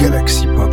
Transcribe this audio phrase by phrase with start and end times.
[0.00, 0.72] Galaxy Pop.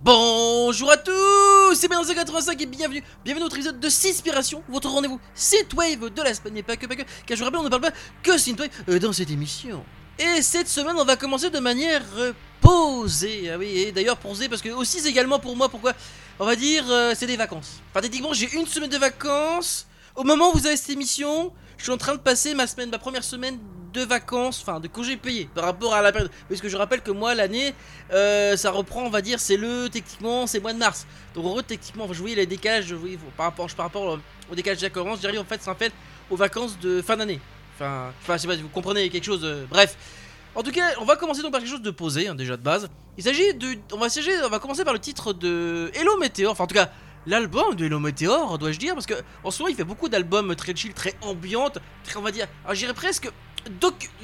[0.00, 5.20] Bonjour à tous, c'est Ben85 et bienvenue, bienvenue à notre épisode de Synspiration, votre rendez-vous
[5.34, 7.68] Synthwave de la semaine, et pas que, pas que, car je vous rappelle, on ne
[7.68, 9.84] parle pas que Synthwave euh, dans cette émission.
[10.18, 12.02] Et cette semaine, on va commencer de manière
[12.60, 15.92] posée, ah oui, et d'ailleurs posée parce que aussi également pour moi, pourquoi
[16.40, 17.80] On va dire, euh, c'est des vacances.
[17.90, 21.84] Enfin, techniquement, j'ai une semaine de vacances, au moment où vous avez cette émission, je
[21.84, 23.60] suis en train de passer ma semaine, ma première semaine
[23.92, 26.32] de vacances, enfin de congés payés par rapport à la période.
[26.48, 27.72] Parce que je rappelle que moi l'année,
[28.12, 31.06] euh, ça reprend, on va dire, c'est le techniquement, c'est mois de mars.
[31.34, 32.96] Donc en techniquement, enfin, je voyais les décalages, je
[33.36, 34.18] par rapport, par rapport
[34.50, 35.92] au décalage de commence, j'arrive en fait, c'est en fait
[36.28, 37.40] aux vacances de fin d'année.
[37.78, 39.44] Enfin, enfin, je sais pas si vous comprenez quelque chose.
[39.44, 39.96] euh, bref.
[40.56, 42.62] En tout cas, on va commencer donc par quelque chose de posé, hein, déjà de
[42.62, 42.88] base.
[43.16, 44.08] Il s'agit de, on va
[44.44, 46.50] on va commencer par le titre de Hello Météor.
[46.52, 46.90] Enfin, en tout cas,
[47.26, 50.56] l'album de Hello Météor, dois-je dire, parce que en ce moment, il fait beaucoup d'albums
[50.56, 53.30] très chill, très ambiantes, très, on va dire, alors j'irais presque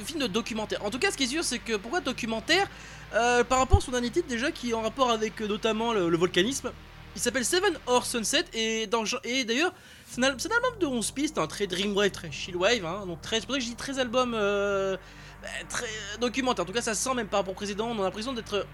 [0.03, 0.83] film de documentaire.
[0.83, 2.67] En tout cas, ce qui est sûr, c'est que pourquoi documentaire?
[3.13, 5.93] Euh, Par rapport à son dernier titre, déjà, qui est en rapport avec euh, notamment
[5.93, 6.71] le, le volcanisme.
[7.15, 9.71] Il s'appelle Seven or Sunset et d'ailleurs,
[10.15, 13.45] c'est un, album de 11 pistes, un très dreamwave, très chillwave, hein, donc très, c'est
[13.45, 14.95] pour ça que je dis 13 albums euh,
[15.41, 15.87] bah, très
[16.19, 16.63] documentaire.
[16.63, 18.65] En tout cas, ça sent même par rapport au précédent, on a l'impression d'être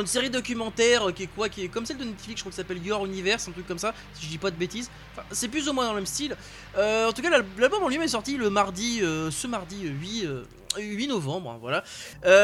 [0.00, 2.50] une série documentaire euh, qui est quoi Qui est comme celle de Netflix, je crois
[2.50, 4.90] que s'appelle Your Universe, un truc comme ça, si je dis pas de bêtises.
[5.12, 6.36] Enfin, c'est plus ou moins dans le même style.
[6.76, 9.86] Euh, en tout cas, l'al- l'album en lui-même est sorti le mardi, euh, ce mardi
[9.86, 10.44] euh, 8, euh,
[10.76, 11.84] 8 novembre, hein, voilà.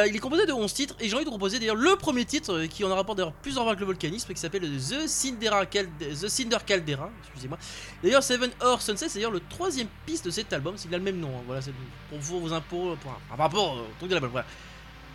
[0.06, 2.64] Il est composé de 11 titres et j'ai envie de proposer d'ailleurs le premier titre
[2.66, 5.88] qui en a rapport d'ailleurs plus en avec le volcanisme qui s'appelle The Cindera Calde-
[5.98, 7.58] The Cinder Caldera, excusez-moi.
[8.04, 11.02] D'ailleurs, Seven or Sunset, c'est d'ailleurs le troisième piste de cet album, il a le
[11.02, 11.72] même nom, hein, voilà, c'est
[12.08, 14.46] pour vous, vos impôts, pour, par rapport au truc de l'album, voilà.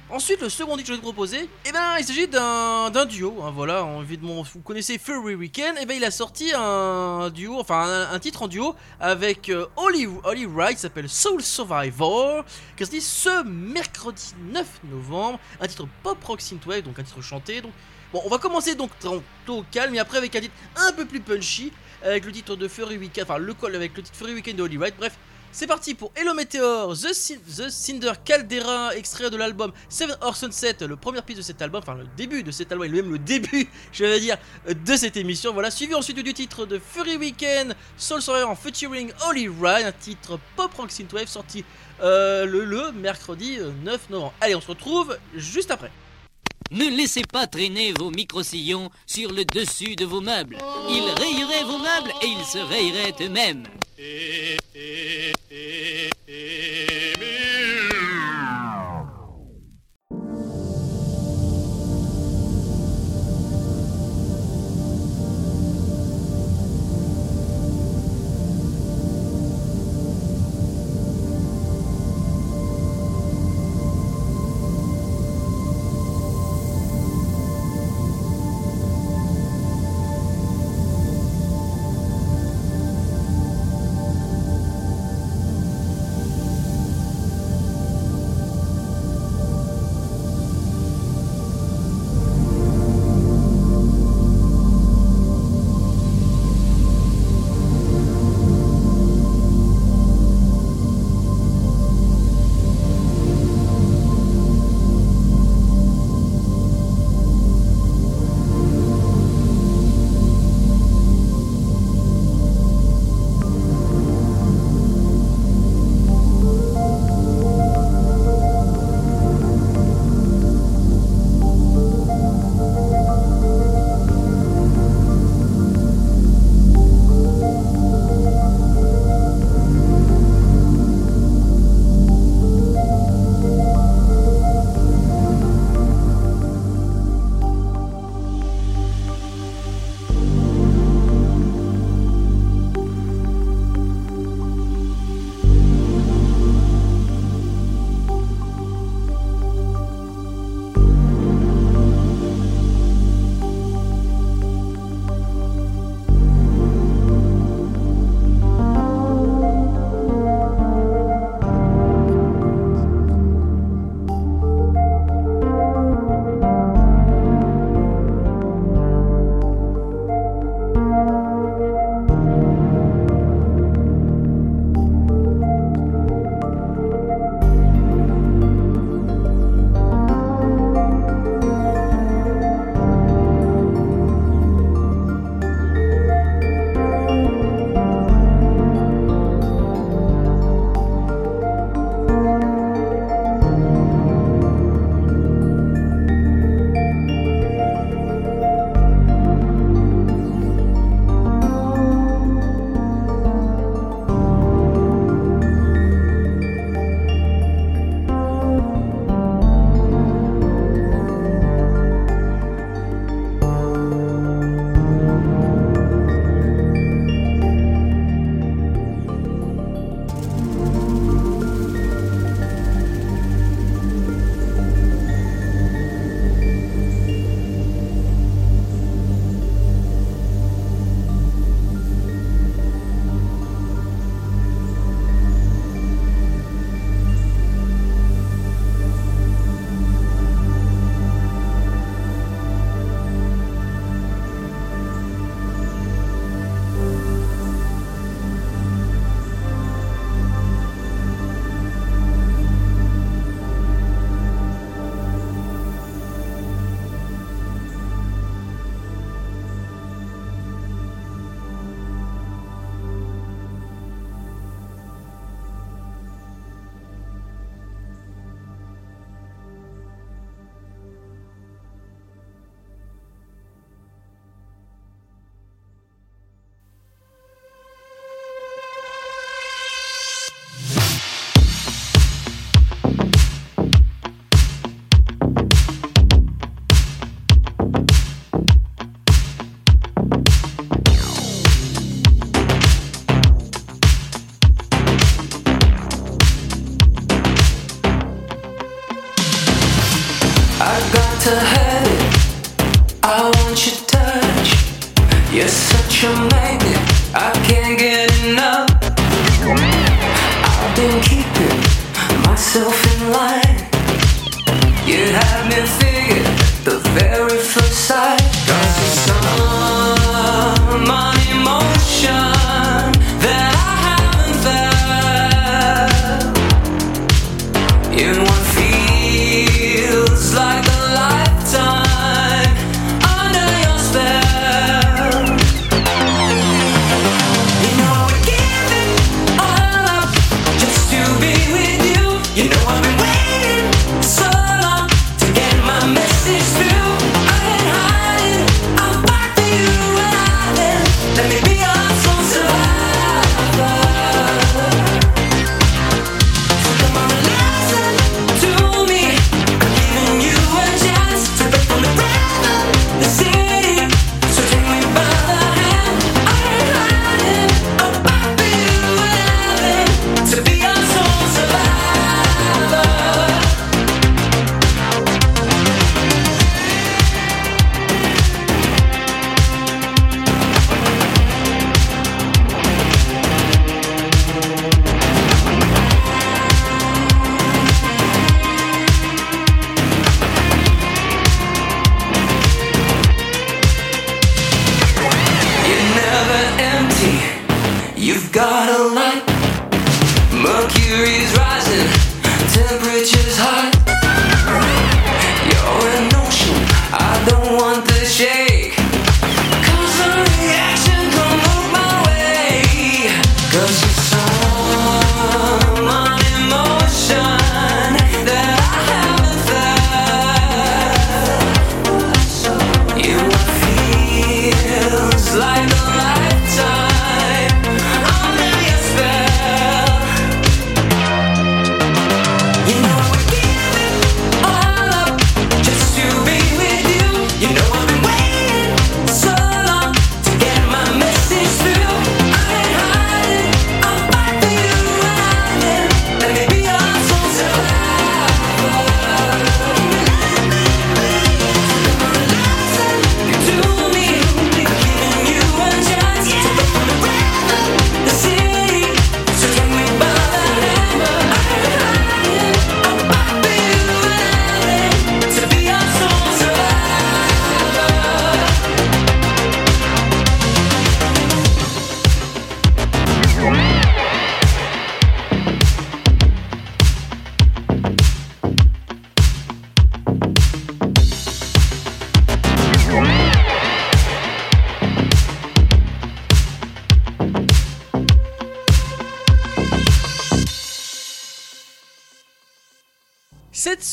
[0.08, 3.42] Ensuite, le second titre que je vais te proposer, eh ben, il s'agit d'un duo.
[3.42, 5.80] hein, voilà, vous connaissez Furry Weekend.
[5.82, 10.08] Et ben, il a sorti un duo, enfin un, titre en duo avec euh, Holly,
[10.23, 12.45] Holly Wright, s'appelle Soul Survivor,
[12.77, 15.39] qui sorti ce mercredi 9 novembre.
[15.60, 17.61] Un titre pop rock synthwave, donc un titre chanté.
[17.61, 17.72] Donc,
[18.14, 21.20] bon, on va commencer donc tantôt calme, et après avec un titre un peu plus
[21.20, 21.73] punchy,
[22.04, 24.77] avec le titre de Furry Weekend, enfin le avec le titre Furry Weekend de Holly
[24.77, 24.93] Wright.
[24.99, 25.17] Bref.
[25.58, 30.36] C'est parti pour Hello Meteor, The, Cin- The Cinder Caldera, extrait de l'album Seven or
[30.36, 33.10] Sunset, le premier piste de cet album, enfin le début de cet album, et même
[33.10, 34.36] le début, je vais dire,
[34.67, 35.54] de cette émission.
[35.54, 39.92] Voilà, suivi ensuite du titre de Fury Weekend, Soul Survivor en featuring Holly Ryan, un
[39.93, 41.64] titre pop rock synthwave sorti
[42.02, 44.33] euh, le, le mercredi euh, 9 novembre.
[44.42, 45.92] Allez, on se retrouve juste après.
[46.72, 50.58] Ne laissez pas traîner vos micro-sillons sur le dessus de vos meubles.
[50.89, 53.64] Ils rayeraient vos meubles et ils se rayeraient eux-mêmes.
[53.98, 56.95] E, e, e, e.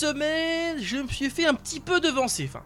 [0.03, 2.49] semaine, je me suis fait un petit peu devancer.
[2.49, 2.63] Enfin,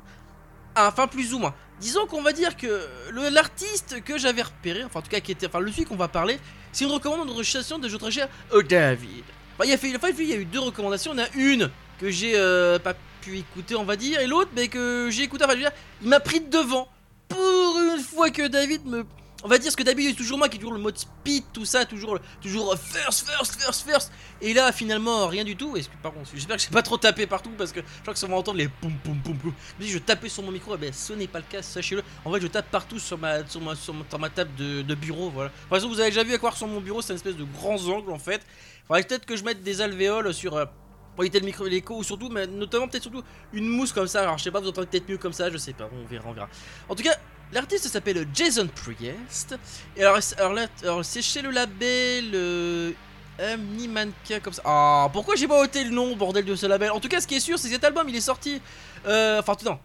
[0.77, 1.55] enfin plus ou moins.
[1.81, 2.89] Disons qu'on va dire que
[3.31, 6.09] l'artiste que j'avais repéré, enfin en tout cas qui était, enfin le celui qu'on va
[6.09, 6.39] parler,
[6.73, 9.25] c'est une recommandation de notre cher euh, David.
[9.55, 11.13] Enfin, il y a fait, il y a eu deux recommandations.
[11.15, 14.27] Il y en a une que j'ai euh, pas pu écouter, on va dire, et
[14.27, 15.45] l'autre, mais que j'ai écouté.
[15.45, 16.89] Enfin, je veux dire, il m'a pris de devant.
[17.29, 19.05] Pour une fois que David me,
[19.45, 21.65] on va dire que d'habitude c'est toujours moi qui ai toujours le mode speed, tout
[21.65, 24.13] ça, toujours, toujours first, first, first, first.
[24.41, 25.77] Et là, finalement, rien du tout.
[25.77, 28.19] Et par contre, j'espère que j'ai pas trop tapé partout parce que je crois que
[28.19, 29.53] ça va entendre les poum poum poum poum.
[29.79, 32.03] Mais si je tapais sur mon micro, eh ben, ce n'est pas le cas, sachez-le.
[32.25, 35.31] En fait, je tape partout sur ma, sur ma, sur ma, table de, bureau.
[35.31, 35.51] Voilà.
[35.69, 37.45] Par exemple, vous avez déjà vu à quoi ressemble mon bureau, c'est une espèce de
[37.45, 38.41] grands angles en fait.
[38.87, 40.57] Faudrait peut-être que je mette des alvéoles sur.
[40.57, 40.65] euh,
[41.15, 43.23] pour éviter le micro l'écho ou surtout mais notamment peut-être surtout
[43.55, 45.57] une mousse comme ça alors je sais pas vous entendez peut-être mieux comme ça je
[45.57, 46.47] sais pas on verra on verra
[46.91, 47.17] en tout cas
[47.53, 49.57] l'artiste s'appelle Jason Priest
[49.97, 52.93] et alors, alors alors c'est chez le label euh,
[53.39, 56.91] Mannequin comme ça ah pourquoi j'ai pas ôté le nom bordel de ce label?
[56.91, 58.61] En tout cas ce qui est sûr c'est que cet album il est sorti
[59.07, 59.79] euh, enfin non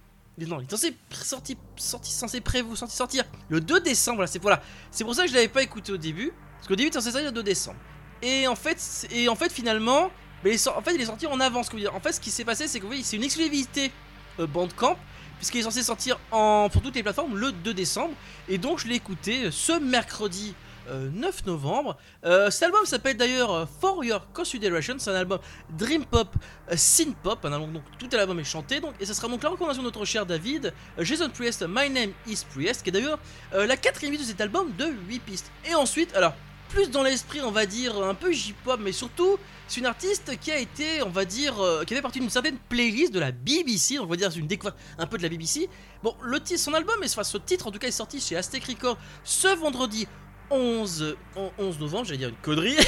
[0.47, 4.25] non, il est censé sorti, sorti, censé prévu, sorti sortir le 2 décembre.
[4.41, 6.87] Voilà, c'est pour ça que je l'avais pas écouté au début, parce qu'au début il
[6.87, 7.77] était censé sortir le 2 décembre.
[8.21, 10.09] Et en fait, et en fait finalement,
[10.43, 11.69] mais il est en fait il est sorti en avance.
[11.93, 13.91] En fait, ce qui s'est passé, c'est que voyez, c'est une exclusivité
[14.39, 14.97] euh, Bandcamp,
[15.41, 18.13] puisqu'il est censé sortir en pour toutes les plateformes le 2 décembre.
[18.47, 20.53] Et donc je l'ai écouté euh, ce mercredi.
[20.89, 21.97] euh, 9 novembre.
[22.25, 24.95] Euh, cet album s'appelle d'ailleurs euh, For Your Consideration.
[24.99, 25.39] C'est un album
[25.77, 26.27] Dream Pop,
[26.71, 27.43] euh, Synth Pop.
[27.45, 28.81] Un album donc tout l'album est chanté.
[28.99, 32.11] Et ça sera donc la recommandation de notre cher David, euh, Jason Priest, My Name
[32.27, 33.19] Is Priest, qui est d'ailleurs
[33.53, 35.51] euh, la quatrième de cet album de 8 pistes.
[35.69, 36.33] Et ensuite, alors
[36.73, 39.37] plus dans l'esprit, on va dire, un peu J-pop, mais surtout,
[39.67, 42.57] c'est une artiste qui a été, on va dire, euh, qui fait partie d'une certaine
[42.69, 45.69] playlist de la BBC, on va dire une découverte un peu de la BBC.
[46.03, 48.63] Bon, le titre, son album, enfin ce titre en tout cas est sorti chez Aztec
[48.65, 50.07] Records ce vendredi
[50.49, 52.75] 11, on- 11 novembre, j'allais dire une connerie.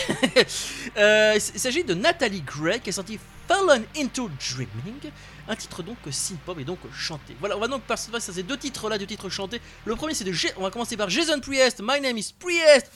[0.97, 5.11] Euh, il s'agit de Nathalie Gray qui a sorti Fallen into Dreaming,
[5.47, 7.35] un titre donc synth-pop et donc chanté.
[7.39, 9.59] Voilà, on va donc passer à ces deux titres là, deux titres chantés.
[9.85, 12.91] Le premier c'est de, J- on va commencer par Jason Priest, My Name is Priest,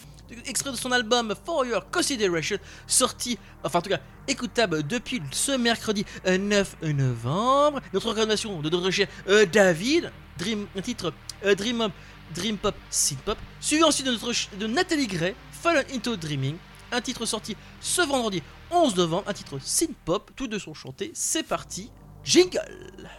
[0.46, 5.52] extrait de son album For Your Consideration, sorti, enfin en tout cas écoutable depuis ce
[5.52, 7.80] mercredi euh, 9 novembre.
[7.94, 11.14] Notre recommandation de notre cher euh, David, Dream, un titre
[11.46, 11.92] euh, Dream Up,
[12.36, 16.58] Dream Pop, Synth Pop, suivi ensuite de notre de Nathalie Gray, Fallen into Dreaming,
[16.92, 18.42] un titre sorti ce vendredi
[18.72, 21.12] 11 novembre, un titre synth pop, tous deux sont chantés.
[21.14, 21.90] C'est parti,
[22.24, 23.10] jingle.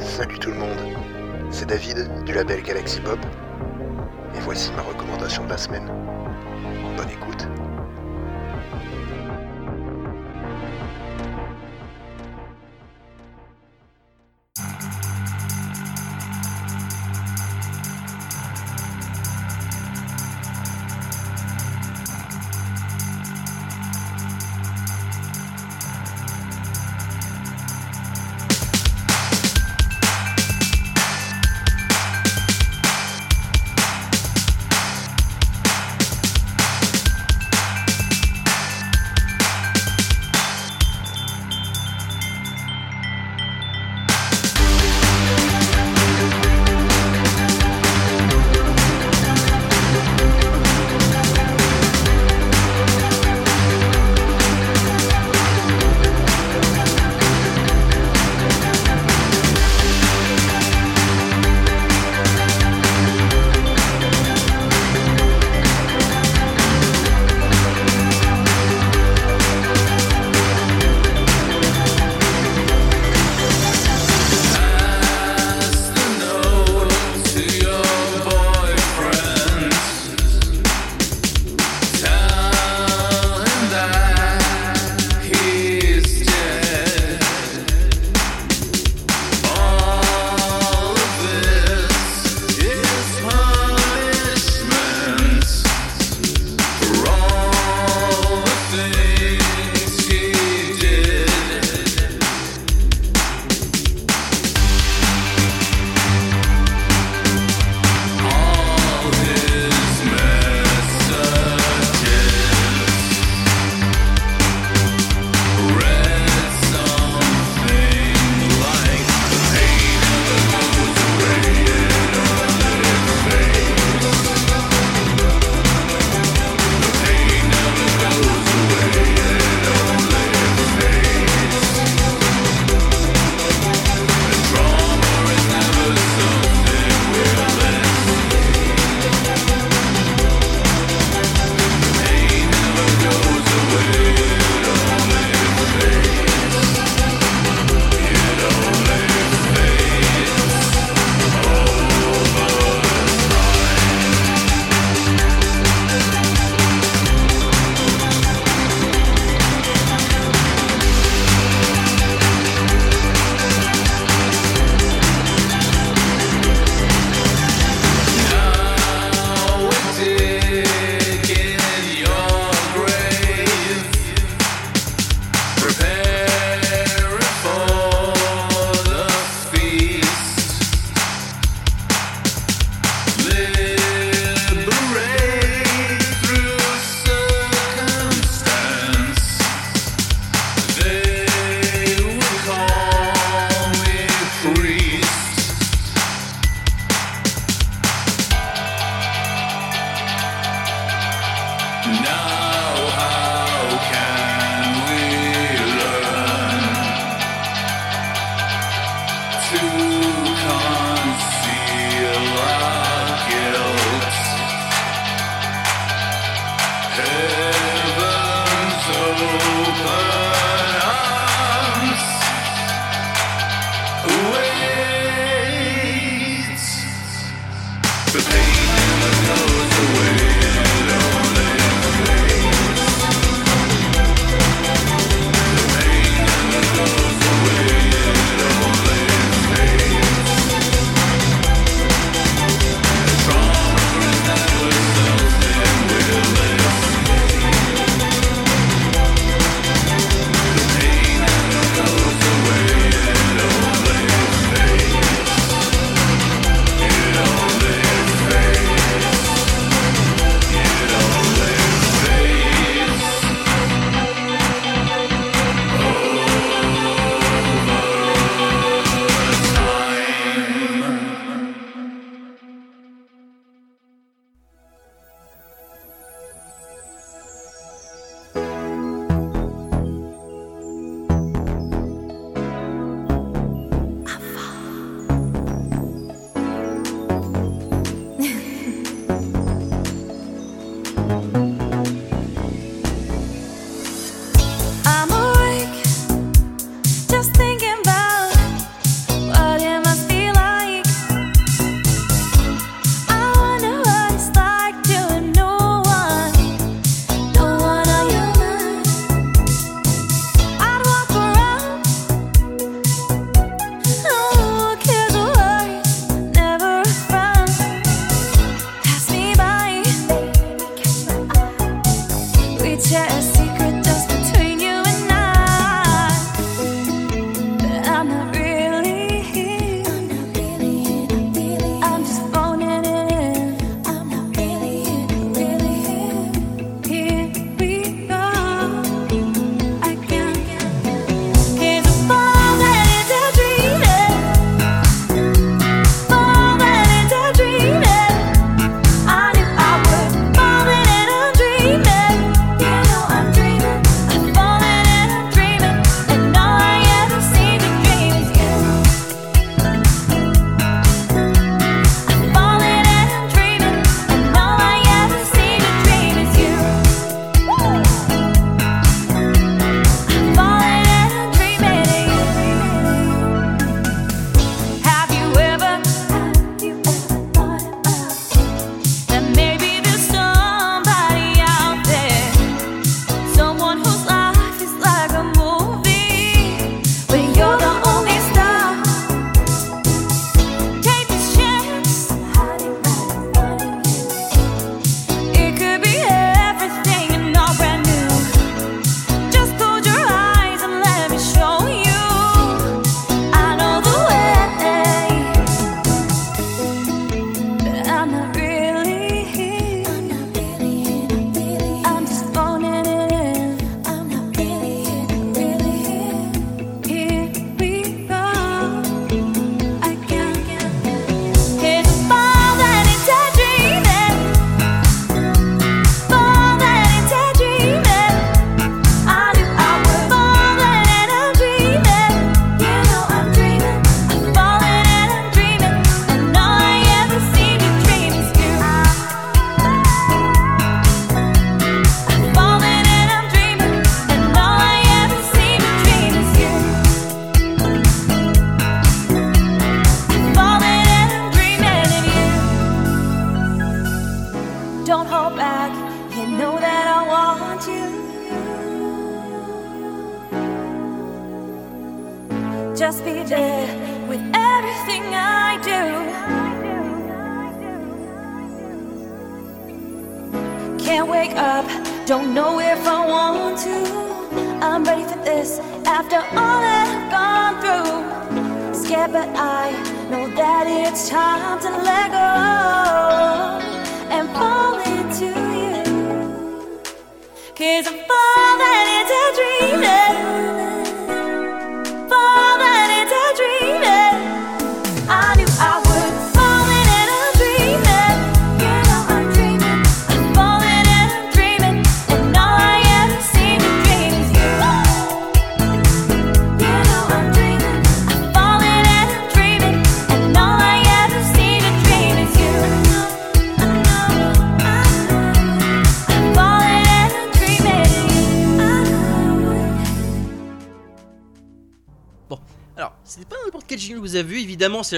[0.00, 0.78] Salut tout le monde,
[1.50, 3.18] c'est David du label Galaxy Pop
[4.36, 5.90] et voici ma recommandation de la semaine.
[6.96, 7.48] Bonne écoute.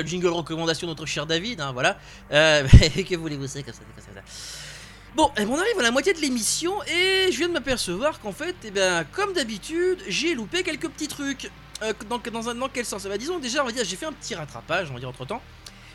[0.02, 1.98] Le jingle recommandation de notre cher David, hein, voilà.
[2.32, 2.66] Euh,
[3.08, 3.80] que voulez-vous, c'est comme ça.
[5.14, 8.32] Bon, et on arrive à la moitié de l'émission et je viens de m'apercevoir qu'en
[8.32, 11.50] fait, eh ben, comme d'habitude, j'ai loupé quelques petits trucs.
[11.82, 13.04] Euh, dans, dans, un, dans quel sens?
[13.06, 15.08] Eh ben, Disons déjà, on va dire, j'ai fait un petit rattrapage, on va dire
[15.08, 15.40] entre temps.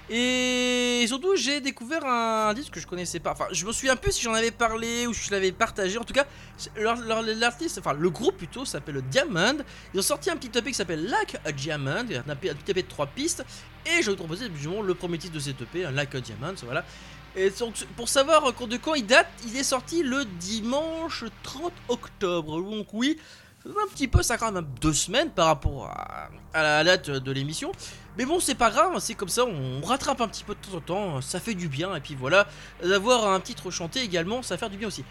[0.09, 3.31] Et surtout, j'ai découvert un disque que je connaissais pas.
[3.31, 5.97] Enfin, je me souviens plus si j'en avais parlé ou si je l'avais partagé.
[5.97, 6.25] En tout cas,
[6.75, 9.57] l'artiste, enfin le groupe plutôt, s'appelle Diamond.
[9.93, 12.87] Ils ont sorti un petit EP qui s'appelle Like a Diamond, un petit EP de
[12.87, 13.45] 3 pistes.
[13.85, 16.55] Et je vais vous proposer le premier titre de cet EP, un Like a Diamond,
[16.63, 16.83] voilà.
[17.35, 21.71] Et donc, pour savoir euh, de quand il date, il est sorti le dimanche 30
[21.87, 22.61] octobre.
[22.61, 23.17] Donc oui,
[23.65, 25.89] un petit peu, ça quand même deux semaines par rapport
[26.53, 27.71] à la date de l'émission.
[28.17, 30.77] Mais bon, c'est pas grave, c'est comme ça, on rattrape un petit peu de temps
[30.77, 31.95] en temps, ça fait du bien.
[31.95, 32.47] Et puis voilà,
[32.83, 35.05] d'avoir un titre chanté également, ça fait du bien aussi.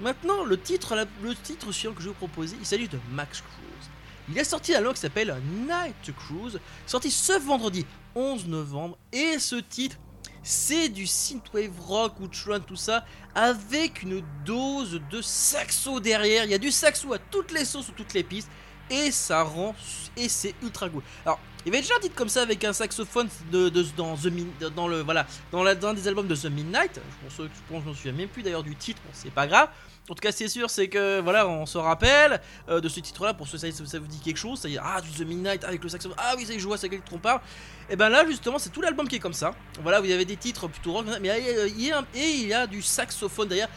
[0.00, 3.40] Maintenant, le titre, le titre suivant que je vais vous proposer, il s'agit de Max
[3.40, 3.90] Cruise.
[4.28, 5.36] Il a sorti un album qui s'appelle
[5.68, 8.96] Night Cruise, sorti ce vendredi 11 novembre.
[9.12, 9.96] Et ce titre,
[10.42, 16.44] c'est du synthwave rock ou trance, tout ça, avec une dose de saxo derrière.
[16.44, 18.50] Il y a du saxo à toutes les sauces ou toutes les pistes.
[18.90, 19.74] Et ça rend.
[20.16, 21.02] Et c'est ultra cool.
[21.24, 24.88] Alors, il y avait déjà titre comme ça avec un saxophone dans The Min- dans
[24.88, 26.94] le voilà dans la dans un des albums de The Midnight.
[26.96, 29.00] Je pense que je pense que je m'en souviens même plus d'ailleurs du titre.
[29.04, 29.68] Bon, c'est pas grave.
[30.10, 33.32] En tout cas, c'est sûr, c'est que voilà, on se rappelle euh, de ce titre-là
[33.32, 34.60] pour ceux ça, ça vous dit quelque chose.
[34.60, 36.18] Ça y est, ah du The Midnight avec le saxophone.
[36.20, 37.40] Ah oui, ça y est, je vois c'est quel titre on parle.
[37.88, 39.54] Et ben là, justement, c'est tout l'album qui est comme ça.
[39.82, 42.66] Voilà, vous avez des titres plutôt rock, mais il y a, et il y a
[42.66, 43.70] du saxophone derrière.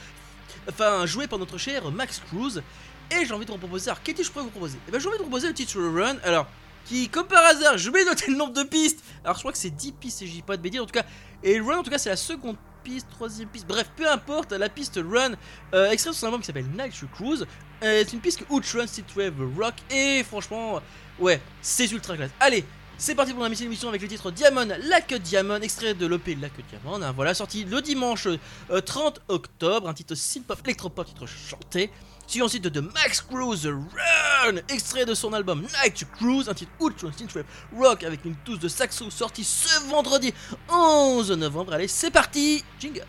[0.70, 2.62] Enfin, joué par notre cher Max Cruz.
[3.10, 3.90] Et j'ai envie de vous proposer.
[3.90, 4.78] Alors, quel titre je pourrais vous proposer?
[4.86, 6.18] Et ben, j'ai envie de vous proposer le titre Run.
[6.26, 6.46] Alors,
[6.88, 9.04] qui, comme par hasard, je vais noter le nombre de pistes.
[9.24, 10.80] Alors, je crois que c'est 10 pistes, si je dis pas de bêtises.
[10.82, 11.06] En tout cas,
[11.44, 13.68] et Run, en tout cas, c'est la seconde piste, troisième piste.
[13.68, 15.34] Bref, peu importe, la piste Run,
[15.74, 17.46] euh, extrait de son album qui s'appelle Night Cruise.
[17.84, 19.76] Euh, c'est une piste que Outrun, Synthwave, Rock.
[19.92, 20.82] Et franchement,
[21.20, 22.32] ouais, c'est ultra classe.
[22.40, 22.64] Allez,
[22.98, 26.26] c'est parti pour la mission d'émission avec le titre Diamond, Lac Diamond, extrait de l'OP
[26.42, 27.02] Lac Diamond.
[27.04, 28.28] hein, voilà, sorti le dimanche
[28.72, 31.92] euh, 30 octobre, un titre synth-pop, électropop, titre chanté.
[32.28, 37.10] Suivi ensuite de Max Cruise Run, extrait de son album Night Cruise, un titre Ultra
[37.18, 40.34] Synthwave Rock avec une touche de saxo sorti ce vendredi
[40.70, 41.72] 11 novembre.
[41.74, 43.06] Allez, c'est parti, jingle.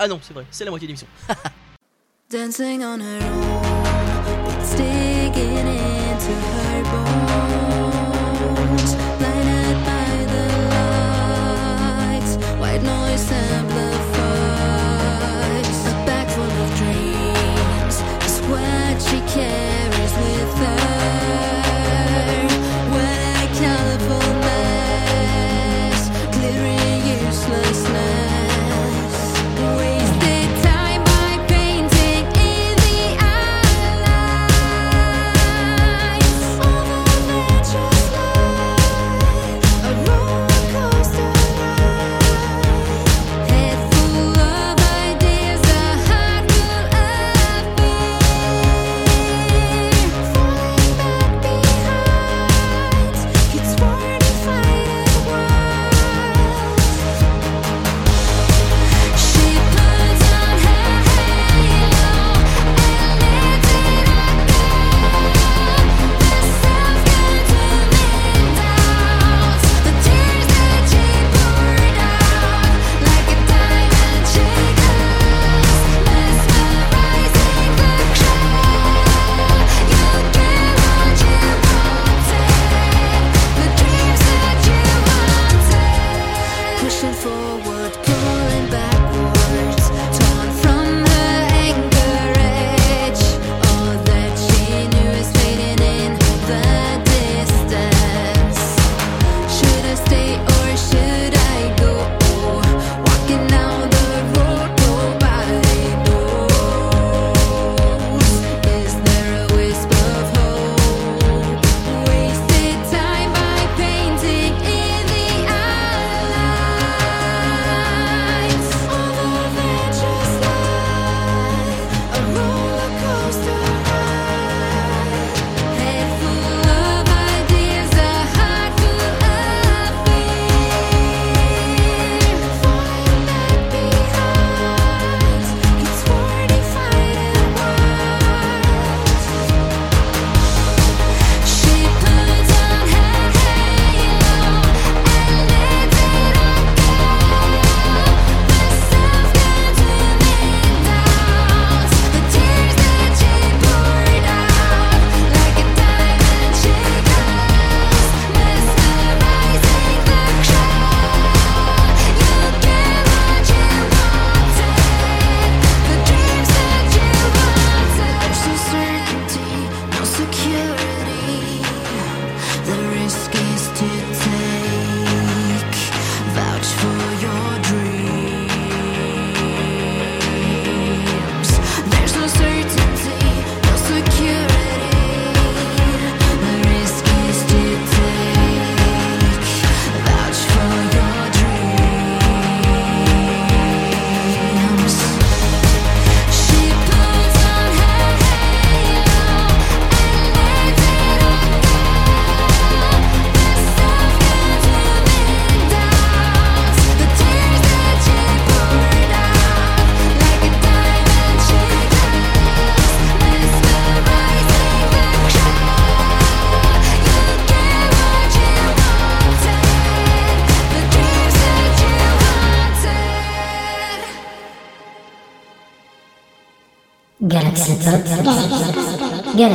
[0.00, 1.06] Ah non, c'est vrai, c'est la moitié de l'émission.
[2.28, 3.56] Dancing on her own,
[5.68, 7.25] into her bones.
[19.36, 19.85] care.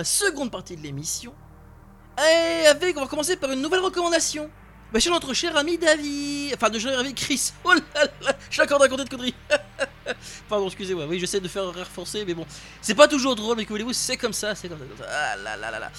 [0.00, 1.34] La seconde partie de l'émission.
[2.18, 4.50] Et avec, on va commencer par une nouvelle recommandation.
[4.92, 6.54] Bah, chez notre cher ami David.
[6.54, 7.52] Enfin, de cher ami Chris.
[7.64, 9.34] Oh là là, je suis encore raconter de conneries.
[10.48, 11.04] Pardon, excusez-moi.
[11.06, 12.46] Oui, j'essaie de faire un rire forcé, mais bon.
[12.80, 15.12] C'est pas toujours drôle, mais que voulez-vous, c'est comme ça, c'est comme ça, comme ça.
[15.12, 15.90] Ah là là là là.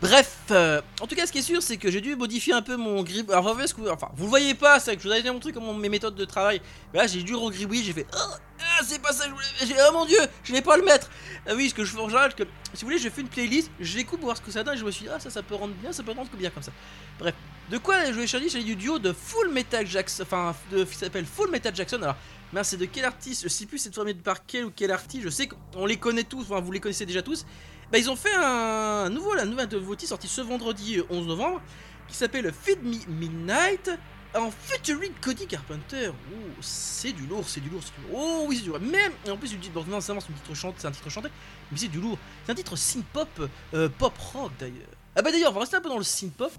[0.00, 2.62] Bref, euh, en tout cas, ce qui est sûr, c'est que j'ai dû modifier un
[2.62, 3.28] peu mon grip.
[3.30, 5.74] Alors, vous vous- enfin, vous le voyez pas, c'est que je vous avais montré comment
[5.74, 6.62] mes méthodes de travail.
[6.92, 8.06] Mais là, j'ai dû regribouiller, j'ai fait.
[8.14, 8.18] Oh,
[8.60, 9.80] ah, c'est pas ça, que je voulais.
[9.88, 11.10] Oh mon dieu, je vais pas le mettre.
[11.46, 13.28] Ah oui, ce que je fais en général, que si vous voulez, j'ai fait une
[13.28, 15.20] playlist, je l'écoute pour voir ce que ça donne, et je me suis dit, ah,
[15.20, 16.72] ça, peut rendre bien, ça peut rendre bien comme ça.
[17.18, 17.34] Bref,
[17.70, 18.48] de quoi je vais choisir?
[18.50, 22.00] J'ai du duo de Full Metal Jackson, enfin, qui s'appelle Full Metal Jackson.
[22.02, 22.16] Alors,
[22.62, 23.42] c'est de quel artiste?
[23.42, 25.24] Je sais plus c'est formé par quel ou quel artiste.
[25.24, 27.44] Je sais qu'on les connaît tous, enfin vous les connaissez déjà tous.
[27.90, 31.60] Bah ils ont fait un nouveau, la nouvelle sorti ce vendredi euh, 11 novembre,
[32.06, 33.90] qui s'appelle Feed Me Midnight
[34.32, 36.10] en featuring Cody Carpenter.
[36.10, 38.20] Oh, c'est du lourd, c'est du lourd, c'est du lourd.
[38.22, 38.78] Oh oui, c'est du lourd.
[38.78, 41.30] Même, en plus, du bon, non c'est un titre chanté, c'est un titre chanté,
[41.72, 42.16] mais c'est du lourd.
[42.44, 44.76] C'est un titre synth pop, euh, pop rock d'ailleurs.
[45.16, 46.52] Ah bah d'ailleurs, on va rester un peu dans le synth pop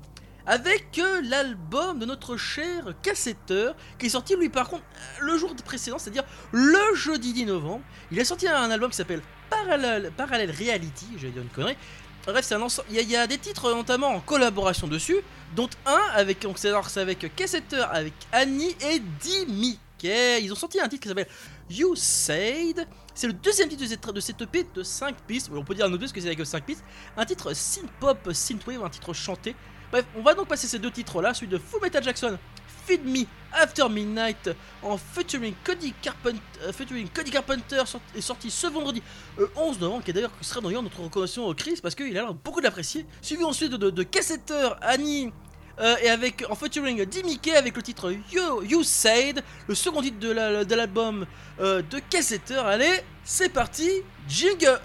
[0.45, 5.37] avec euh, l'album de notre cher cassetteur qui est sorti lui par contre euh, le
[5.37, 7.83] jour précédent, c'est-à-dire le jeudi 10 novembre.
[8.11, 9.21] Il a sorti un album qui s'appelle
[9.51, 11.77] Parallel Reality, j'allais dire une connerie.
[12.25, 12.87] Bref, c'est un ensemble.
[12.91, 15.17] Il y, a- des titres notamment en collaboration dessus,
[15.55, 20.43] dont un avec c'est avec cassetteur avec Annie et Di Mickey.
[20.43, 21.27] Ils ont sorti un titre qui s'appelle
[21.69, 22.87] You Said.
[23.13, 25.49] C'est le deuxième titre de cette, de EP de 5 pistes.
[25.53, 26.83] On peut dire un autre parce que c'est avec 5 pistes.
[27.17, 29.55] Un titre synth pop, synthwave, un titre chanté.
[29.91, 32.37] Bref, on va donc passer ces deux titres-là, celui de Full Metal Jackson,
[32.85, 34.49] Feed Me After Midnight,
[34.81, 36.71] en featuring Cody, Carpenter, euh,
[37.13, 37.83] Cody Carpenter,
[38.15, 39.03] est sorti ce vendredi
[39.39, 42.21] euh, 11 novembre, qui est d'ailleurs sera d'ailleurs notre recommandation au Chris, parce qu'il a
[42.21, 43.05] l'air beaucoup de l'apprécier.
[43.21, 45.33] Suivi ensuite de, de, Cassetteur, Annie,
[45.79, 47.23] euh, et avec en featuring D.
[47.23, 51.25] Mickey avec le titre You, you Said, le second titre de la- de l'album
[51.59, 52.65] euh, de Cassetteur.
[52.67, 53.89] Allez, c'est parti,
[54.29, 54.79] jingle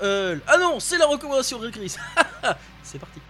[0.49, 1.94] Ah non, c'est la recommandation de Chris
[2.82, 3.20] C'est parti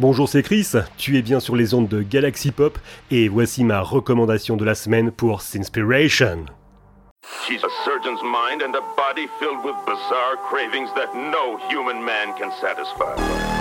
[0.00, 2.78] Bonjour, c'est Chris, tu es bien sur les ondes de Galaxy Pop
[3.10, 6.46] et voici ma recommandation de la semaine pour Sinspiration.
[7.46, 12.32] She's a surgeon's mind and a body filled with bizarre cravings that no human man
[12.38, 13.59] can satisfy.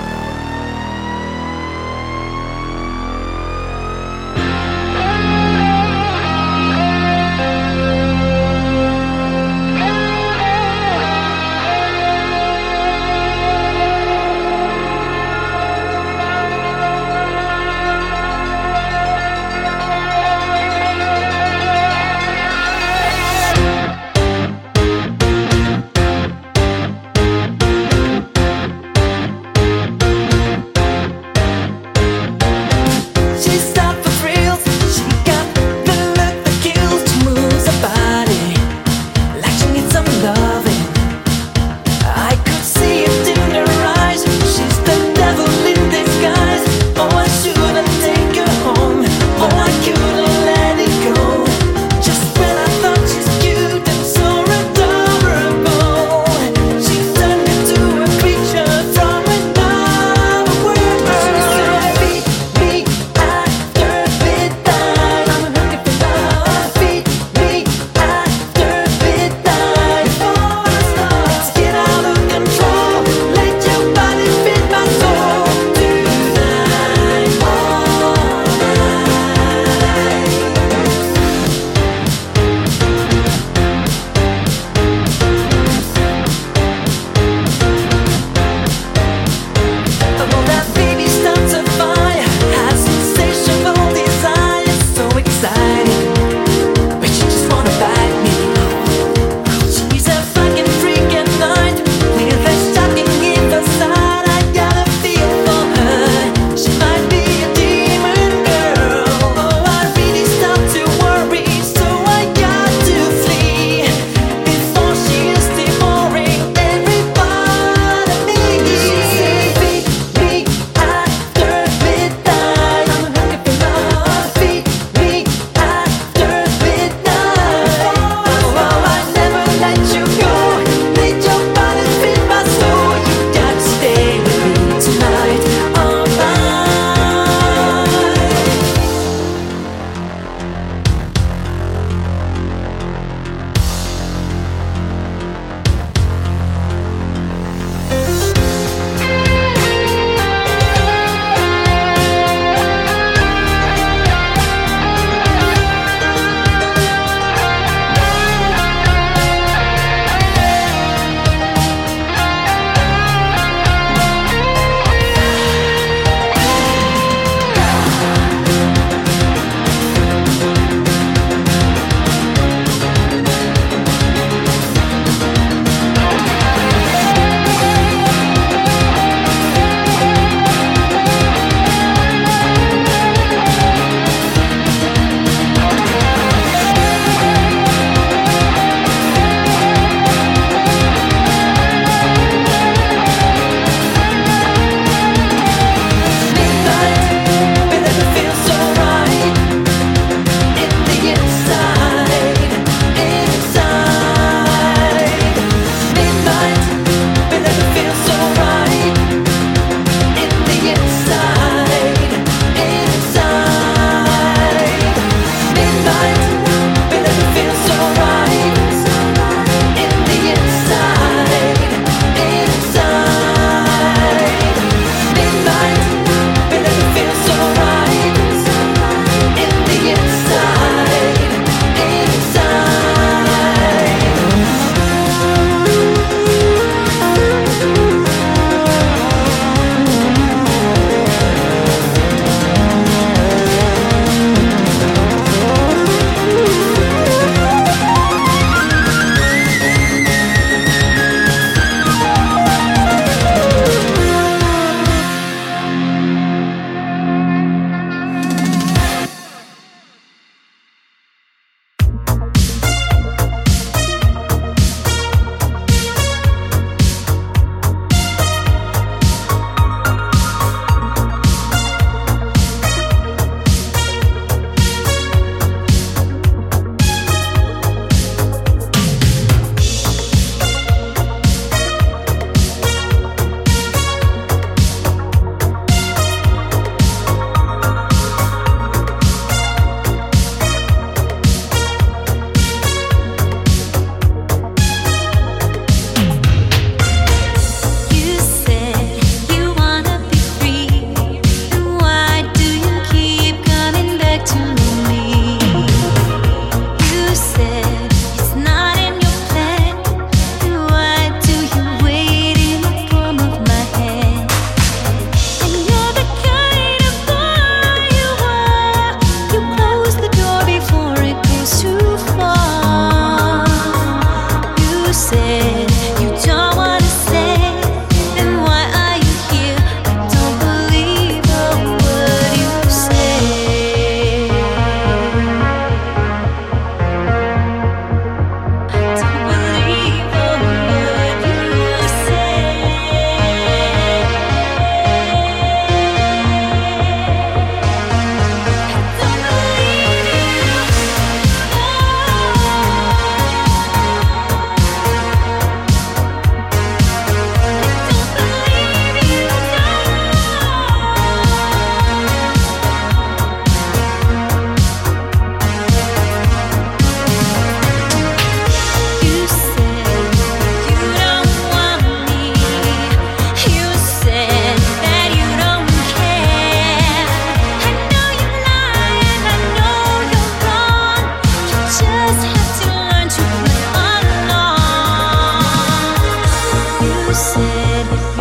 [387.39, 388.18] said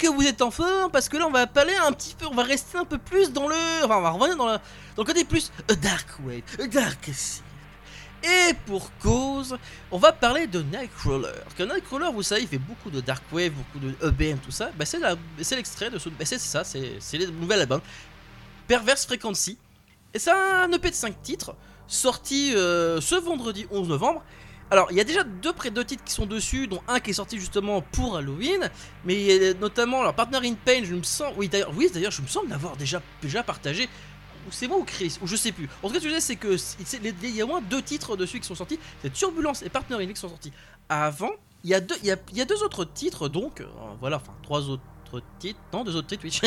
[0.00, 2.34] que vous êtes en forme parce que là on va parler un petit peu, on
[2.34, 4.58] va rester un peu plus dans le, enfin on va revenir dans, la,
[4.96, 7.42] dans le côté plus a dark wave, a dark sea.
[8.22, 9.56] Et pour cause,
[9.90, 11.32] on va parler de Nightcrawler.
[11.56, 14.70] Que Nightcrawler, vous savez, il fait beaucoup de dark wave, beaucoup de EBM, tout ça.
[14.78, 17.80] Bah, c'est l'extrait de ce, bah, c'est ça, c'est le nouvel album,
[18.66, 19.56] Perverse Frequency.
[20.12, 21.54] Et c'est un EP de 5 titres,
[21.86, 24.22] sorti euh, ce vendredi 11 novembre.
[24.70, 27.14] Alors, il y a déjà deux deux titres qui sont dessus, dont un qui est
[27.14, 28.70] sorti justement pour Halloween,
[29.04, 32.28] mais notamment leur Partner in Pain, je me sens, oui d'ailleurs, oui d'ailleurs, je me
[32.28, 33.88] sens l'avoir déjà déjà partagé.
[34.50, 35.68] C'est moi ou Chris, ou je sais plus.
[35.82, 36.56] En tout cas, je sais, c'est que
[36.92, 38.78] il y a au moins deux titres dessus qui sont sortis.
[39.02, 40.52] C'est Turbulence et Partner in Pain qui sont sortis.
[40.88, 41.30] Avant,
[41.64, 42.10] il y a deux, y
[42.40, 43.66] a deux autres titres, donc euh,
[44.00, 44.82] voilà, enfin trois autres
[45.40, 46.40] titres, non, deux autres titres, oui.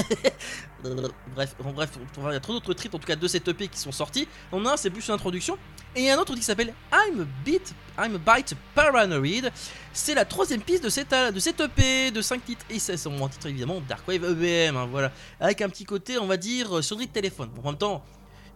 [1.35, 3.67] bref, bon, bref, il y a trois autres titres, en tout cas deux cet EP
[3.67, 4.27] qui sont sortis.
[4.51, 5.57] En un, c'est plus une introduction.
[5.95, 9.51] Et il y a un autre qui s'appelle I'm a Bit, I'm a Bite Paranoid.
[9.91, 12.65] C'est la troisième piste de cet, al- de cet EP de 5 titres.
[12.69, 15.11] Et c'est son titre évidemment Dark Wave EBM, hein, voilà.
[15.39, 17.49] Avec un petit côté, on va dire, euh, sonnerie de téléphone.
[17.55, 18.03] Bon, en même temps,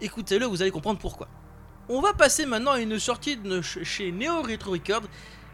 [0.02, 1.28] écoutez-le, vous allez comprendre pourquoi.
[1.90, 5.04] On va passer maintenant à une sortie de ch- chez Neo Retro Records.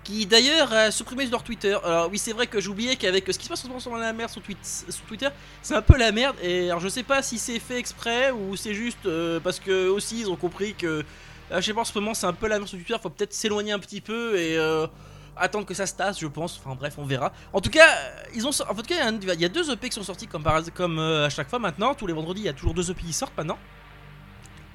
[0.03, 1.77] Qui d'ailleurs a supprimé leur Twitter.
[1.83, 3.95] Alors oui c'est vrai que j'oubliais qu'avec ce qui se passe en ce moment sur
[3.95, 4.41] la merde sur,
[5.07, 5.29] Twitter,
[5.61, 6.35] c'est un peu la merde.
[6.41, 9.87] Et alors je sais pas si c'est fait exprès ou c'est juste euh, parce que
[9.87, 11.03] aussi ils ont compris que euh,
[11.55, 12.95] je sais pas en ce moment c'est un peu la merde sur Twitter.
[13.01, 14.87] Faut peut-être s'éloigner un petit peu et euh,
[15.37, 16.59] attendre que ça se tasse, je pense.
[16.59, 17.31] Enfin bref, on verra.
[17.53, 17.87] En tout cas,
[18.35, 20.45] ils ont en tout cas il y a deux EP qui sont sortis comme
[20.99, 21.93] à chaque fois maintenant.
[21.93, 23.57] Tous les vendredis il y a toujours deux EP qui sortent maintenant.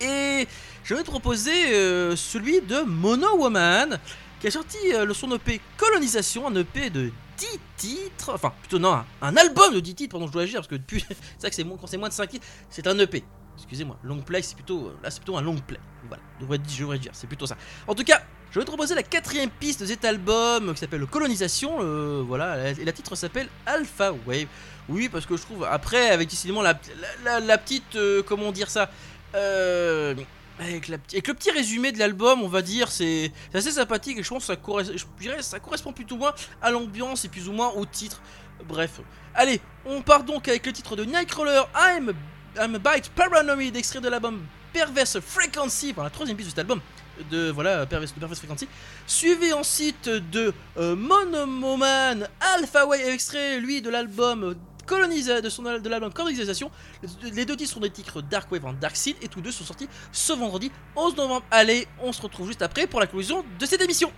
[0.00, 0.48] Et
[0.84, 3.98] je vais te proposer celui de Mono Woman
[4.40, 8.78] qui a sorti euh, le son EP Colonisation, un EP de 10 titres, enfin plutôt
[8.78, 11.50] non, un, album de 10 titres, pardon, je dois agir parce que depuis, c'est vrai
[11.50, 13.24] que c'est moins, quand c'est moins de 5 titres, c'est un EP.
[13.56, 15.80] Excusez-moi, long play, c'est plutôt, euh, là c'est plutôt un long play.
[16.06, 17.56] Voilà, je devrais, je devrais dire, c'est plutôt ça.
[17.86, 21.04] En tout cas, je vais te proposer la quatrième piste de cet album qui s'appelle
[21.06, 24.46] Colonisation, euh, voilà, et la titre s'appelle Alpha Wave.
[24.88, 26.78] Oui, parce que je trouve, après, avec décidément la,
[27.40, 28.90] la, petite, comment dire ça,
[29.34, 30.14] euh,
[30.60, 34.46] avec, le petit résumé de l'album, on va dire, c'est assez sympathique et je pense
[34.46, 34.54] que
[35.40, 38.20] ça, correspond plutôt moins à l'ambiance et plus ou moins au titre.
[38.66, 39.00] Bref.
[39.34, 42.12] Allez, on part donc avec le titre de Nightcrawler, I'm,
[42.58, 46.58] I'm a Bite Paranoid, extrait de l'album Perverse Frequency, enfin la troisième piste de cet
[46.58, 46.80] album.
[47.30, 48.68] De voilà, Perverse, de Perverse Frequency.
[49.06, 54.56] Suivi ensuite de euh, Monomoman Alpha Way, extrait lui de l'album
[54.88, 56.70] Colonisa, de, son, de l'album Colonisation.
[57.22, 59.64] Les- deux titres sont des titres Dark Wave en Dark Seed et tous deux sont
[59.64, 61.44] sortis ce vendredi 11 novembre.
[61.50, 64.10] Allez, on se retrouve juste après pour la conclusion de cette émission.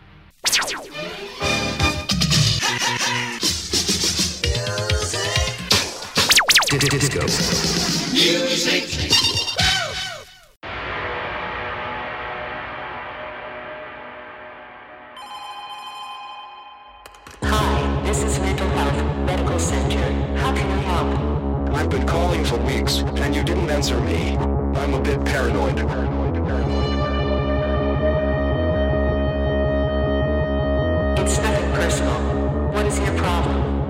[20.51, 21.77] How can I help?
[21.77, 24.37] I've been calling for weeks, and you didn't answer me.
[24.37, 25.79] I'm a bit paranoid.
[31.21, 32.73] It's nothing personal.
[32.73, 33.81] What is your problem?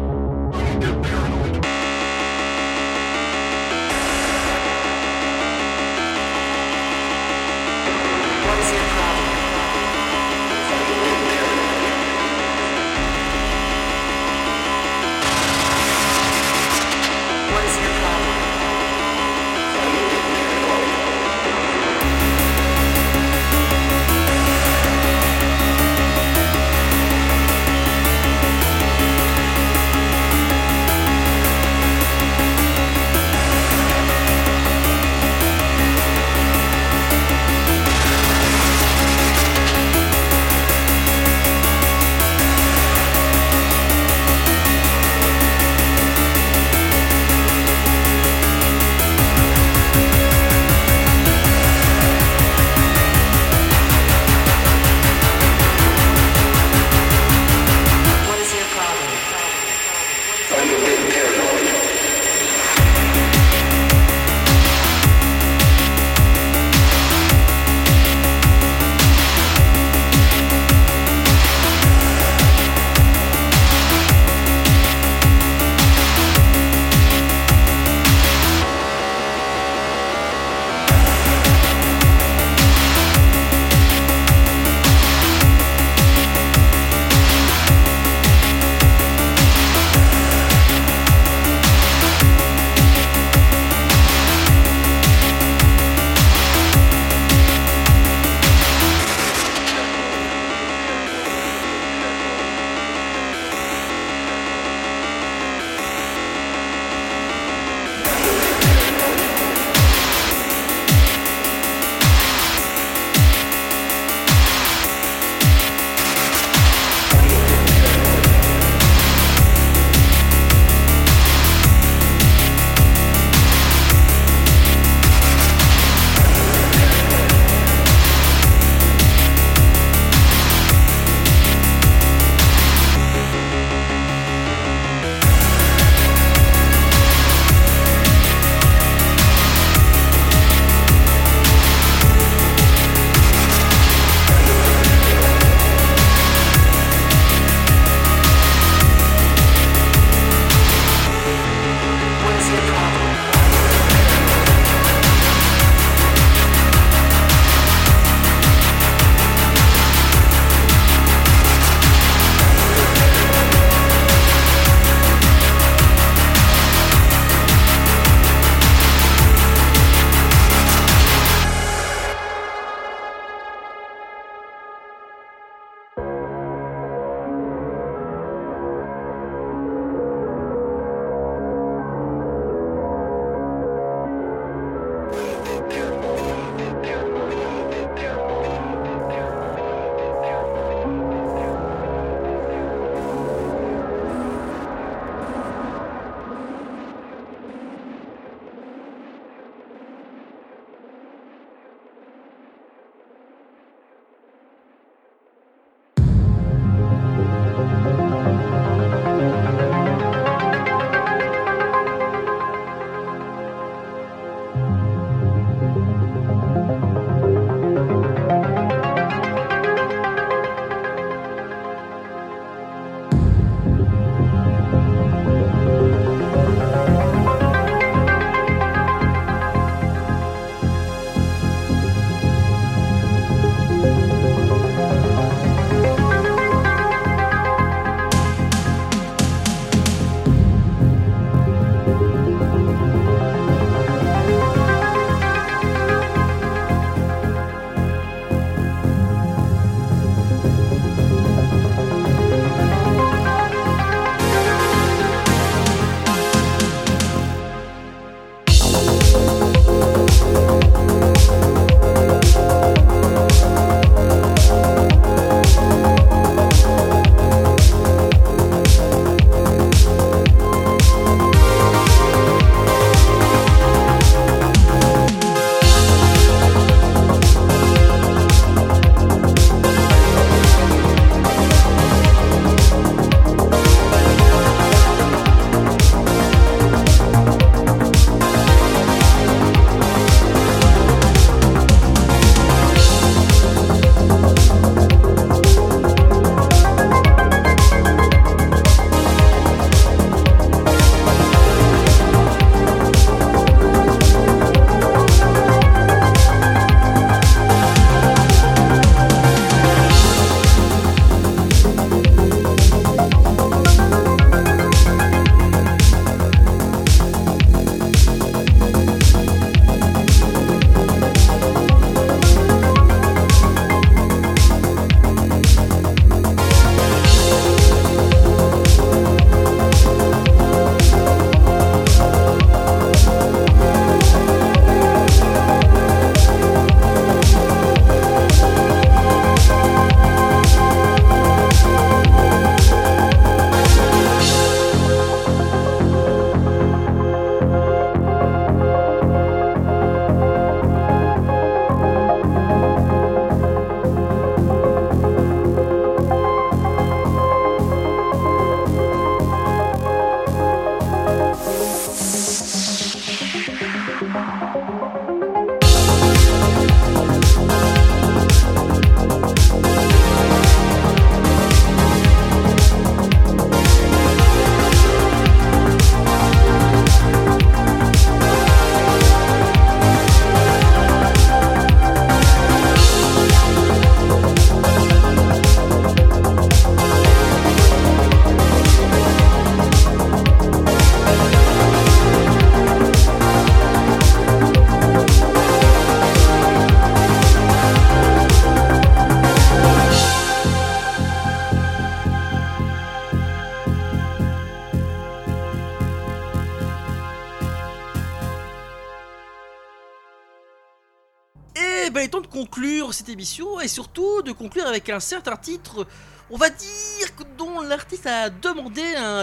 [413.61, 415.87] Et surtout de conclure avec un certain titre,
[416.31, 418.83] on va dire, dont l'artiste a demandé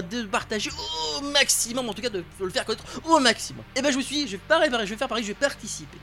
[0.10, 0.70] de partager
[1.18, 3.64] au maximum, en tout cas de le faire connaître au maximum.
[3.76, 5.34] Et ben je me suis je vais, pareil, pareil, je vais faire pareil, je vais
[5.34, 5.98] participer.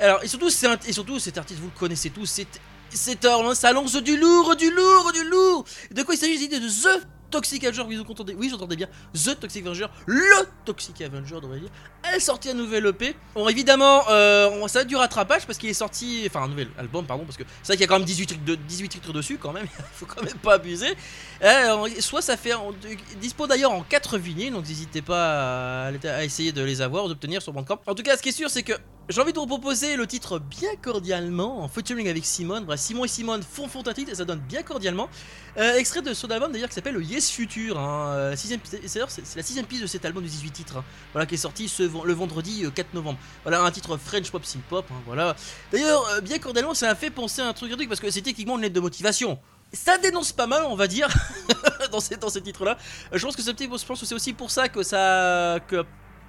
[0.00, 2.48] Alors, et surtout, et surtout cet artiste, vous le connaissez tous, c'est.
[2.90, 3.22] C'est
[3.54, 7.62] ça lance du lourd, du lourd, du lourd De quoi Il s'agit de The Toxic
[7.64, 8.04] Avenger, oui, vous
[8.36, 11.70] oui j'entendais bien, The Toxic Avenger, le Toxic Avenger, on devrait dire.
[12.12, 13.14] Elle sortit un nouvel EP.
[13.34, 16.24] Bon, évidemment, euh, on- ça a du rattrapage parce qu'il est sorti.
[16.26, 18.26] Enfin, un nouvel album, pardon, parce que c'est vrai qu'il y a quand même 18
[18.26, 19.66] titres, de, 18 titres dessus, quand même.
[19.92, 20.94] Faut quand même pas abuser.
[21.42, 22.50] Euh, soit ça fait.
[22.50, 27.42] de- dispo d'ailleurs en 4 vinyles, donc n'hésitez pas à, essayer de les avoir d'obtenir
[27.42, 27.80] sur Bandcamp.
[27.86, 28.72] En tout cas, ce qui est sûr, c'est que
[29.08, 32.64] j'ai envie de vous proposer le titre bien cordialement en featuring avec Simone.
[32.64, 35.08] Bref, Simon et Simone font font un titre et ça donne bien cordialement.
[35.56, 37.76] Euh, extrait de son album d'ailleurs qui s'appelle le Yes Future.
[37.76, 40.76] Hein, euh, sixième, c'est la sixième piste de cet album de 18 titres.
[40.76, 43.18] hein, voilà, qui est sorti ce, le vendredi euh, 4 novembre.
[43.42, 44.86] Voilà, un titre French Pop Synth Pop.
[44.88, 45.34] hein, voilà.
[45.72, 48.22] D'ailleurs, euh, bien cordialement, ça a fait penser à un truc, un parce que c'est
[48.22, 49.40] techniquement une lettre de motivation.
[49.72, 51.08] Ça dénonce pas mal, on va dire,
[51.90, 52.78] dans ces, dans titres-là.
[53.12, 55.84] Euh, je pense que c'est aussi pour ça que ça que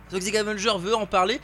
[0.10, 1.40] Toxic Avenger veut en parler.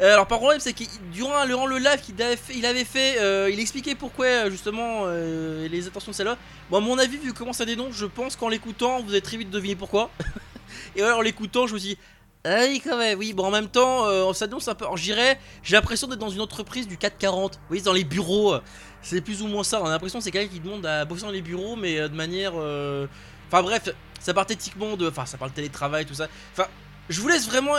[0.00, 3.18] Euh, alors par problème c'est que durant, le live qu'il avait fait, il avait fait,
[3.18, 6.36] euh, il expliquait pourquoi euh, justement euh, les intentions de celle-là.
[6.70, 9.36] Bon à mon avis vu comment ça dénonce, je pense qu'en l'écoutant vous avez très
[9.36, 10.10] vite deviné pourquoi.
[10.96, 11.98] Et alors en l'écoutant je me suis dit
[12.44, 13.32] Ah oui, quand même, oui.
[13.32, 14.86] Bon, en même temps, on s'annonce un peu.
[14.94, 17.54] J'irais, j'ai l'impression d'être dans une entreprise du 440.
[17.54, 18.54] Vous voyez, dans les bureaux.
[19.02, 19.82] C'est plus ou moins ça.
[19.82, 22.14] On a l'impression que c'est quelqu'un qui demande à bosser dans les bureaux, mais de
[22.14, 22.52] manière.
[22.54, 23.88] Enfin, bref,
[24.20, 25.08] ça part éthiquement de.
[25.08, 26.28] Enfin, ça parle télétravail, tout ça.
[26.52, 26.68] Enfin,
[27.08, 27.74] je vous laisse vraiment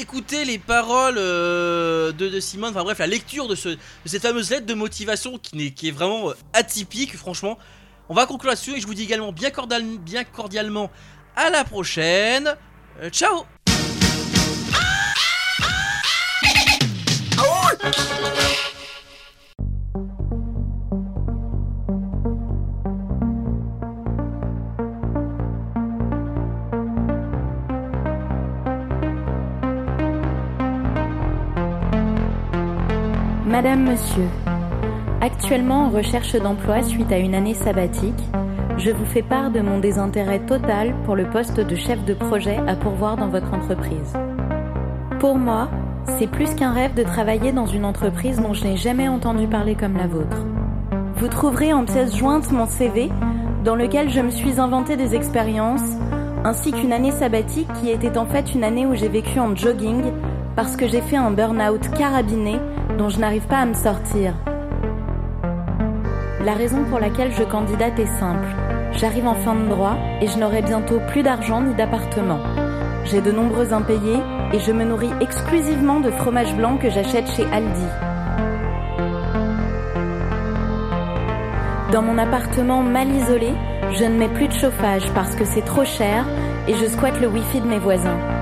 [0.00, 2.70] écouter les paroles euh, de, Simone.
[2.70, 6.30] Enfin, bref, la lecture de, ce, de cette fameuse lettre de motivation qui, est vraiment
[6.30, 7.58] euh, atypique, franchement.
[8.08, 10.90] On va conclure là-dessus et je vous dis également bien cordialement
[11.34, 12.56] à la prochaine.
[13.02, 13.46] Euh, ciao
[33.66, 34.28] Madame, Monsieur,
[35.20, 38.22] actuellement en recherche d'emploi suite à une année sabbatique,
[38.78, 42.60] je vous fais part de mon désintérêt total pour le poste de chef de projet
[42.68, 44.12] à pourvoir dans votre entreprise.
[45.18, 45.68] Pour moi,
[46.16, 49.74] c'est plus qu'un rêve de travailler dans une entreprise dont je n'ai jamais entendu parler
[49.74, 50.46] comme la vôtre.
[51.16, 53.10] Vous trouverez en pièce jointe mon CV,
[53.64, 55.96] dans lequel je me suis inventé des expériences,
[56.44, 60.04] ainsi qu'une année sabbatique qui était en fait une année où j'ai vécu en jogging
[60.54, 62.60] parce que j'ai fait un burn-out carabiné
[62.96, 64.34] dont je n'arrive pas à me sortir.
[66.44, 68.46] La raison pour laquelle je candidate est simple.
[68.92, 72.38] J'arrive en fin de droit et je n'aurai bientôt plus d'argent ni d'appartement.
[73.04, 74.20] J'ai de nombreux impayés
[74.52, 77.86] et je me nourris exclusivement de fromage blanc que j'achète chez Aldi.
[81.92, 83.52] Dans mon appartement mal isolé,
[83.92, 86.24] je ne mets plus de chauffage parce que c'est trop cher
[86.68, 88.35] et je squatte le wifi de mes voisins.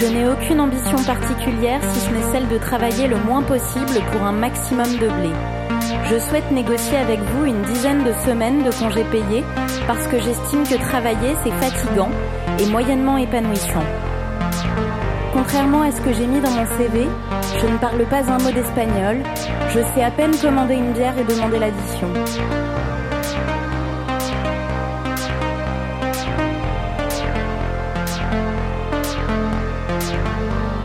[0.00, 4.22] Je n'ai aucune ambition particulière si ce n'est celle de travailler le moins possible pour
[4.22, 5.30] un maximum de blé.
[6.04, 9.42] Je souhaite négocier avec vous une dizaine de semaines de congés payés
[9.88, 12.10] parce que j'estime que travailler c'est fatigant
[12.60, 13.84] et moyennement épanouissant.
[15.32, 17.08] Contrairement à ce que j'ai mis dans mon CV,
[17.60, 19.18] je ne parle pas un mot d'espagnol,
[19.70, 22.08] je sais à peine commander une bière et demander l'addition.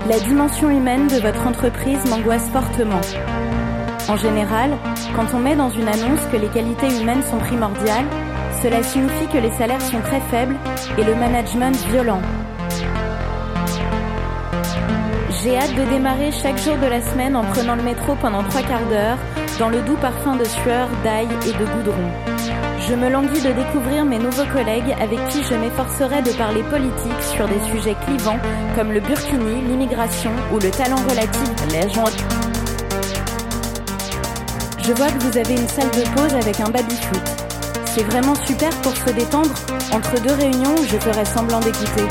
[0.10, 3.00] La dimension humaine de votre entreprise m'angoisse fortement.
[4.10, 4.72] En général,
[5.16, 8.06] quand on met dans une annonce que les qualités humaines sont primordiales,
[8.62, 10.58] cela signifie que les salaires sont très faibles
[10.98, 12.22] et le management violent.
[15.42, 18.62] J'ai hâte de démarrer chaque jour de la semaine en prenant le métro pendant trois
[18.62, 19.18] quarts d'heure,
[19.58, 22.33] dans le doux parfum de sueur, d'ail et de goudron.
[22.88, 27.22] Je me languis de découvrir mes nouveaux collègues avec qui je m'efforcerai de parler politique
[27.36, 28.38] sur des sujets clivants
[28.76, 32.12] comme le burkini, l'immigration ou le talent relatif la joint-
[34.86, 37.22] Je vois que vous avez une salle de pause avec un baby-foot.
[37.86, 39.52] C'est vraiment super pour se détendre
[39.94, 42.08] entre deux réunions où je ferai semblant d'écouter.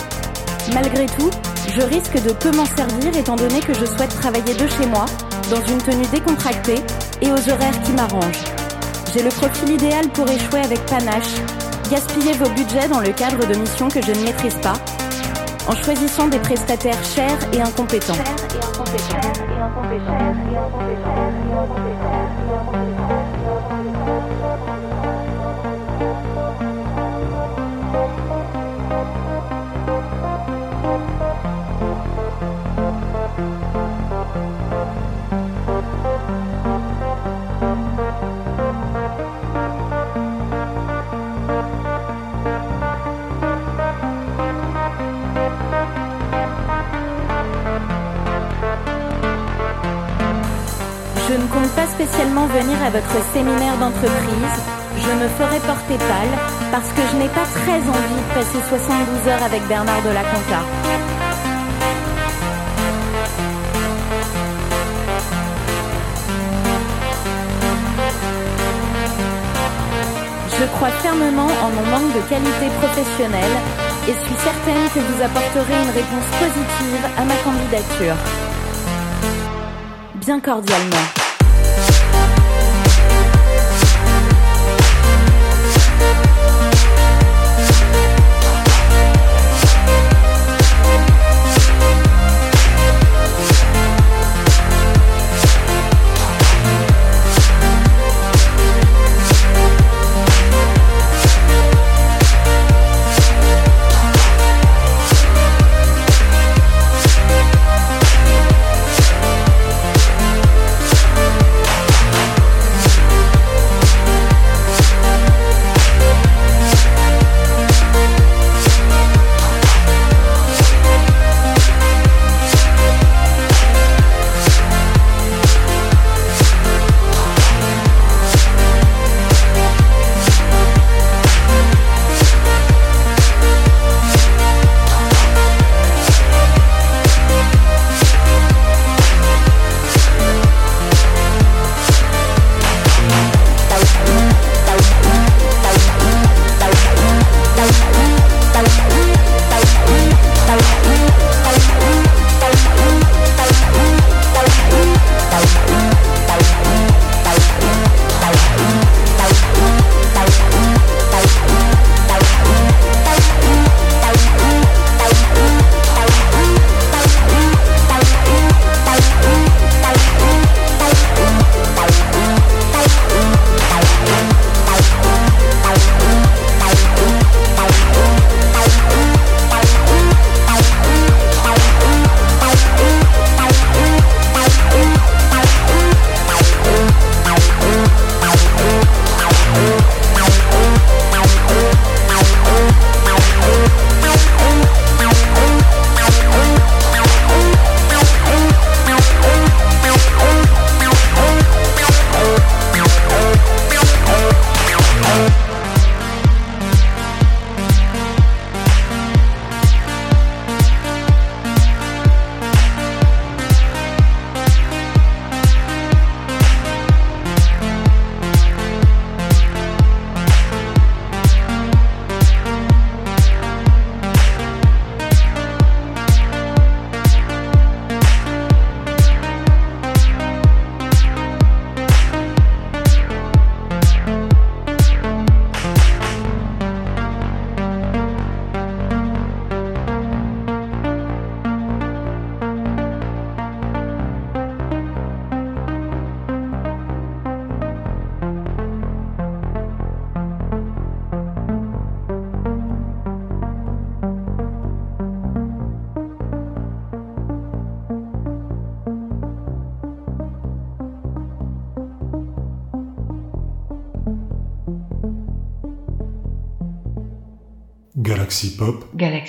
[0.72, 1.30] Malgré tout,
[1.76, 5.04] je risque de peu m'en servir étant donné que je souhaite travailler de chez moi,
[5.50, 6.80] dans une tenue décontractée
[7.20, 8.51] et aux horaires qui m'arrangent.
[9.14, 11.34] J'ai le profil idéal pour échouer avec panache,
[11.90, 14.72] gaspiller vos budgets dans le cadre de missions que je ne maîtrise pas,
[15.68, 18.14] en choisissant des prestataires chers et incompétents.
[52.40, 54.56] Venir à votre séminaire d'entreprise.
[54.96, 56.34] Je me ferai porter pâle
[56.70, 60.22] parce que je n'ai pas très envie de passer 72 heures avec Bernard de la
[60.22, 60.62] Conta.
[70.58, 73.56] Je crois fermement en mon manque de qualité professionnelle
[74.08, 78.16] et suis certaine que vous apporterez une réponse positive à ma candidature.
[80.14, 81.21] Bien cordialement.